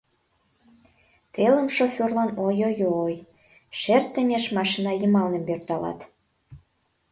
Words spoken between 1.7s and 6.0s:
шофёрлан ой-ой-ой!— шер теммеш машина йымалне пӧрдалат.